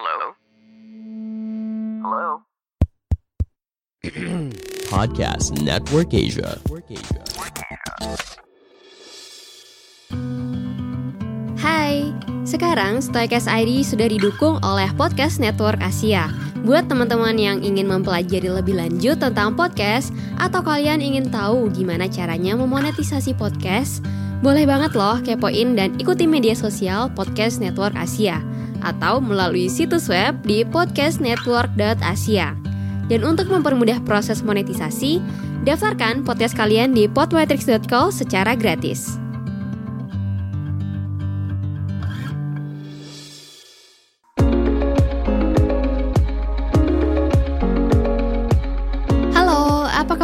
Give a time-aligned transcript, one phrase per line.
[0.00, 0.32] Hello?
[2.00, 2.28] Hello?
[4.96, 6.56] Podcast Network Asia.
[11.60, 12.16] Hai,
[12.48, 16.32] sekarang Stoicast ID sudah didukung oleh Podcast Network Asia.
[16.64, 22.56] Buat teman-teman yang ingin mempelajari lebih lanjut tentang podcast atau kalian ingin tahu gimana caranya
[22.56, 24.00] memonetisasi podcast,
[24.40, 28.40] boleh banget loh kepoin dan ikuti media sosial Podcast Network Asia
[28.84, 32.56] atau melalui situs web di podcastnetwork.asia.
[33.10, 35.18] Dan untuk mempermudah proses monetisasi,
[35.66, 39.20] daftarkan podcast kalian di podmetrics.co secara gratis.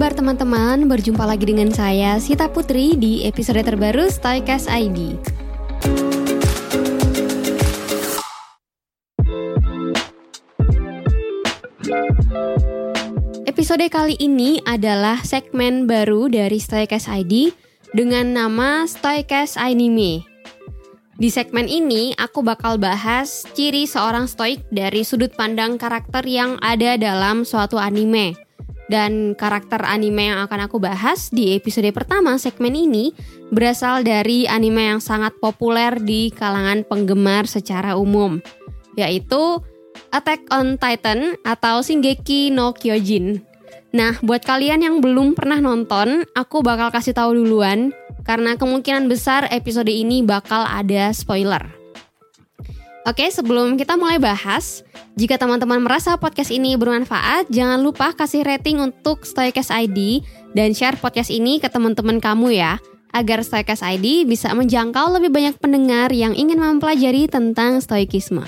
[0.00, 0.88] Kabar teman-teman?
[0.88, 5.39] Berjumpa lagi dengan saya Sita Putri di episode terbaru Stoicast ID.
[13.60, 17.52] Episode kali ini adalah segmen baru dari Stoicast ID
[17.92, 20.24] dengan nama Stoicast Anime.
[21.20, 26.96] Di segmen ini, aku bakal bahas ciri seorang stoik dari sudut pandang karakter yang ada
[26.96, 28.32] dalam suatu anime.
[28.88, 33.12] Dan karakter anime yang akan aku bahas di episode pertama segmen ini
[33.52, 38.40] berasal dari anime yang sangat populer di kalangan penggemar secara umum,
[38.96, 39.60] yaitu
[40.16, 43.49] Attack on Titan atau Shingeki no Kyojin.
[43.90, 47.90] Nah, buat kalian yang belum pernah nonton, aku bakal kasih tahu duluan
[48.22, 51.66] karena kemungkinan besar episode ini bakal ada spoiler.
[53.02, 54.86] Oke, sebelum kita mulai bahas,
[55.18, 60.22] jika teman-teman merasa podcast ini bermanfaat, jangan lupa kasih rating untuk Stoicast ID
[60.54, 62.78] dan share podcast ini ke teman-teman kamu ya,
[63.10, 68.46] agar Stoicast ID bisa menjangkau lebih banyak pendengar yang ingin mempelajari tentang stoikisme.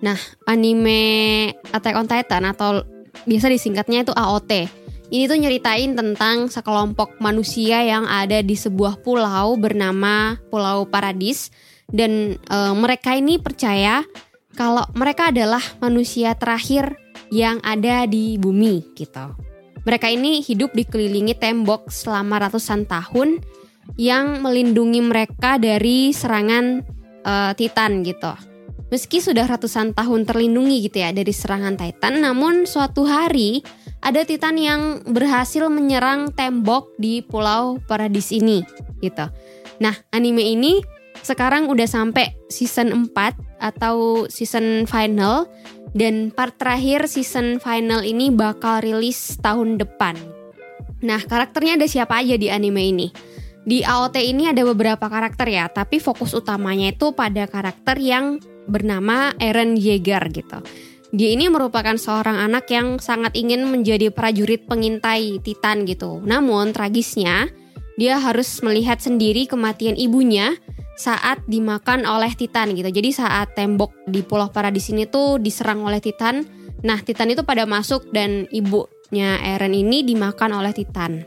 [0.00, 2.82] Nah, anime Attack on Titan atau
[3.24, 4.52] biasa disingkatnya itu AOT.
[5.10, 11.50] Ini tuh nyeritain tentang sekelompok manusia yang ada di sebuah pulau bernama Pulau Paradis
[11.90, 14.06] dan e, mereka ini percaya
[14.54, 16.94] kalau mereka adalah manusia terakhir
[17.34, 19.34] yang ada di bumi gitu.
[19.82, 23.42] Mereka ini hidup dikelilingi tembok selama ratusan tahun
[23.98, 26.86] yang melindungi mereka dari serangan
[27.26, 28.49] e, Titan gitu.
[28.90, 33.62] Meski sudah ratusan tahun terlindungi gitu ya dari serangan Titan, namun suatu hari
[34.02, 38.66] ada Titan yang berhasil menyerang tembok di Pulau Paradis ini
[38.98, 39.30] gitu.
[39.78, 40.82] Nah, anime ini
[41.22, 45.46] sekarang udah sampai season 4 atau season final
[45.94, 50.18] dan part terakhir season final ini bakal rilis tahun depan.
[51.06, 53.08] Nah, karakternya ada siapa aja di anime ini?
[53.60, 59.32] Di AOT ini ada beberapa karakter ya, tapi fokus utamanya itu pada karakter yang bernama
[59.38, 60.60] Eren Yeager gitu.
[61.10, 66.22] Dia ini merupakan seorang anak yang sangat ingin menjadi prajurit pengintai Titan gitu.
[66.22, 67.50] Namun tragisnya,
[67.98, 70.54] dia harus melihat sendiri kematian ibunya
[70.94, 72.92] saat dimakan oleh Titan gitu.
[72.92, 76.44] Jadi saat tembok di Pulau Paradis ini tuh diserang oleh Titan,
[76.84, 81.24] nah Titan itu pada masuk dan ibunya Eren ini dimakan oleh Titan.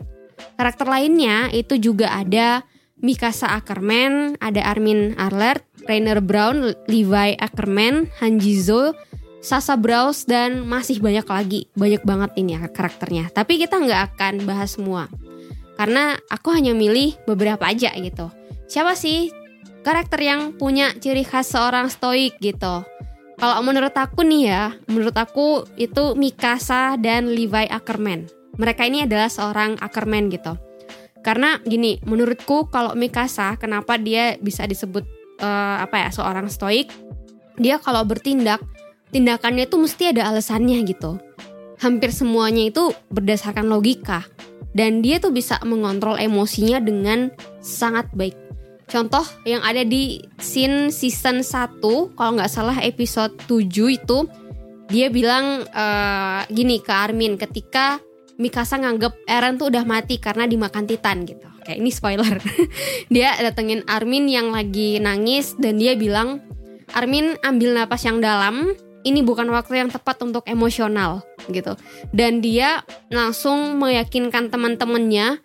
[0.54, 2.62] Karakter lainnya itu juga ada
[3.02, 8.96] Mikasa Ackerman, ada Armin Arlert, Rainer Brown, Levi Ackerman, Hanjizo,
[9.44, 11.60] Sasa Browse dan masih banyak lagi.
[11.76, 13.28] Banyak banget ini ya karakternya.
[13.28, 15.12] Tapi kita nggak akan bahas semua.
[15.76, 18.32] Karena aku hanya milih beberapa aja gitu.
[18.64, 19.28] Siapa sih
[19.84, 22.88] karakter yang punya ciri khas seorang stoik gitu?
[23.36, 29.30] Kalau menurut aku nih ya menurut aku itu Mikasa dan Levi Ackerman mereka ini adalah
[29.30, 30.54] seorang Ackerman gitu.
[31.24, 35.02] Karena gini menurutku kalau Mikasa kenapa dia bisa disebut
[35.44, 36.88] uh, apa ya seorang stoik
[37.60, 38.64] dia kalau bertindak
[39.14, 41.20] tindakannya itu mesti ada alasannya gitu.
[41.78, 44.26] Hampir semuanya itu berdasarkan logika
[44.74, 47.30] dan dia tuh bisa mengontrol emosinya dengan
[47.62, 48.34] sangat baik.
[48.90, 51.80] Contoh yang ada di scene season 1
[52.18, 54.18] kalau nggak salah episode 7 itu
[54.92, 58.02] dia bilang uh, gini ke Armin ketika
[58.34, 61.46] Mikasa nganggep Eren tuh udah mati karena dimakan Titan gitu.
[61.62, 62.36] Kayak ini spoiler.
[63.14, 66.42] dia datengin Armin yang lagi nangis dan dia bilang
[66.92, 71.78] Armin ambil napas yang dalam ini bukan waktu yang tepat untuk emosional gitu.
[72.10, 72.82] Dan dia
[73.12, 75.40] langsung meyakinkan teman-temannya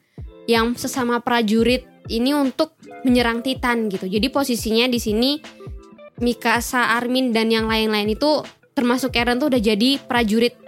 [0.50, 2.74] yang sesama prajurit ini untuk
[3.06, 4.10] menyerang Titan gitu.
[4.10, 5.40] Jadi posisinya di sini
[6.20, 8.44] Mikasa, Armin dan yang lain-lain itu
[8.76, 10.59] termasuk Eren tuh udah jadi prajurit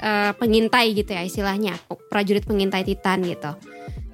[0.00, 1.76] uh, pengintai gitu ya istilahnya,
[2.10, 3.54] prajurit pengintai Titan gitu.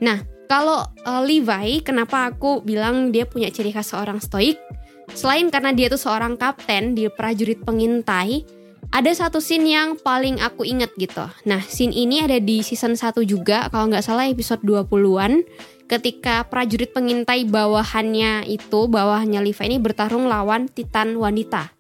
[0.01, 4.61] Nah, kalau uh, Levi kenapa aku bilang dia punya ciri khas seorang stoik?
[5.13, 8.49] selain karena dia tuh seorang kapten di prajurit pengintai,
[8.95, 11.29] ada satu scene yang paling aku inget gitu.
[11.45, 15.45] Nah, scene ini ada di season 1 juga, kalau nggak salah episode 20-an,
[15.91, 21.75] ketika prajurit pengintai bawahannya itu, bawahannya Liva ini bertarung lawan Titan wanita.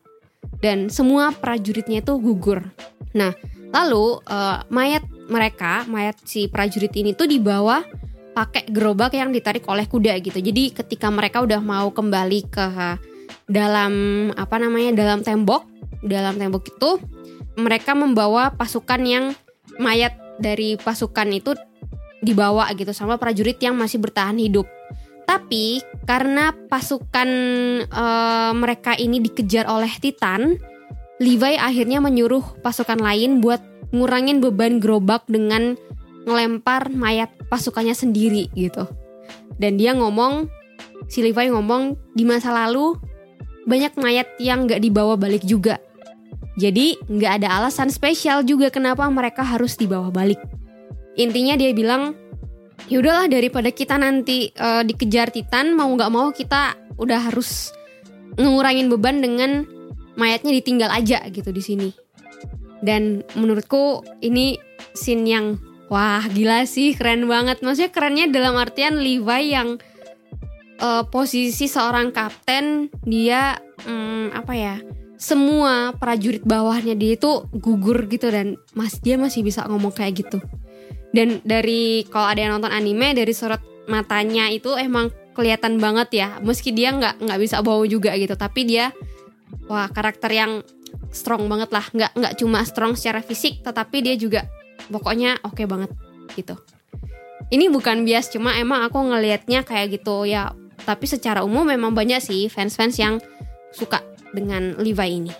[0.60, 2.60] Dan semua prajuritnya itu gugur.
[3.14, 3.32] Nah,
[3.74, 7.82] lalu uh, mayat mereka, mayat si prajurit ini tuh dibawa
[8.34, 10.38] pakai gerobak yang ditarik oleh kuda gitu.
[10.38, 12.66] Jadi ketika mereka udah mau kembali ke
[13.50, 13.92] dalam
[14.38, 15.66] apa namanya dalam tembok,
[16.06, 16.90] dalam tembok itu
[17.58, 19.24] mereka membawa pasukan yang
[19.78, 21.54] mayat dari pasukan itu
[22.22, 24.66] dibawa gitu sama prajurit yang masih bertahan hidup.
[25.24, 27.28] Tapi karena pasukan
[27.88, 30.58] uh, mereka ini dikejar oleh Titan,
[31.22, 33.62] Levi akhirnya menyuruh pasukan lain buat
[33.94, 35.78] ngurangin beban gerobak dengan
[36.26, 38.88] ngelempar mayat pasukannya sendiri gitu.
[39.54, 40.50] Dan dia ngomong,
[41.06, 42.98] si Levi ngomong di masa lalu
[43.64, 45.78] banyak mayat yang gak dibawa balik juga.
[46.58, 50.38] Jadi gak ada alasan spesial juga kenapa mereka harus dibawa balik.
[51.14, 52.18] Intinya dia bilang,
[52.90, 57.70] yaudahlah daripada kita nanti uh, dikejar Titan mau gak mau kita udah harus
[58.34, 59.66] ngurangin beban dengan
[60.14, 61.88] mayatnya ditinggal aja gitu di sini.
[62.84, 64.60] Dan menurutku ini
[64.92, 65.46] scene yang
[65.92, 67.60] Wah gila sih keren banget.
[67.60, 69.76] Maksudnya kerennya dalam artian Levi yang
[70.80, 74.80] uh, Posisi seorang kapten Dia um, Apa ya
[75.20, 80.38] Semua prajurit bawahnya dia itu gugur gitu Dan mas dia masih bisa ngomong kayak gitu.
[81.12, 86.28] Dan dari Kalau ada yang nonton anime Dari sorot matanya itu emang kelihatan banget ya.
[86.40, 88.90] Meski dia nggak nggak bisa bawa juga gitu Tapi dia
[89.68, 90.60] Wah karakter yang
[91.10, 91.86] strong banget lah.
[91.90, 94.46] Nggak nggak cuma strong secara fisik tetapi dia juga
[94.90, 95.90] pokoknya oke okay banget
[96.36, 96.58] gitu.
[97.52, 100.52] Ini bukan bias cuma emang aku ngelihatnya kayak gitu ya.
[100.84, 103.22] Tapi secara umum memang banyak sih fans-fans yang
[103.72, 104.02] suka
[104.34, 105.32] dengan Levi ini.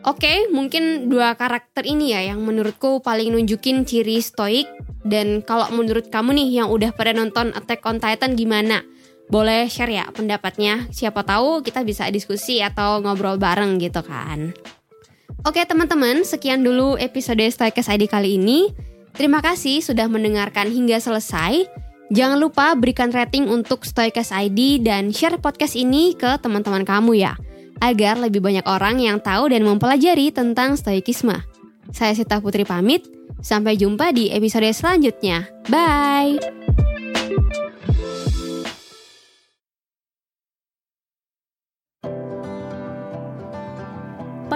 [0.00, 4.68] Oke okay, mungkin dua karakter ini ya yang menurutku paling nunjukin ciri stoik.
[5.00, 8.84] Dan kalau menurut kamu nih yang udah pada nonton Attack on Titan gimana
[9.30, 14.52] boleh share ya pendapatnya siapa tahu kita bisa diskusi atau ngobrol bareng gitu kan
[15.40, 18.68] Oke teman-teman, sekian dulu episode Stoikes ID kali ini.
[19.16, 21.64] Terima kasih sudah mendengarkan hingga selesai.
[22.12, 27.40] Jangan lupa berikan rating untuk Stoikes ID dan share podcast ini ke teman-teman kamu ya,
[27.80, 31.40] agar lebih banyak orang yang tahu dan mempelajari tentang stoikisme.
[31.88, 33.08] Saya Sita Putri pamit,
[33.40, 35.48] sampai jumpa di episode selanjutnya.
[35.72, 36.59] Bye!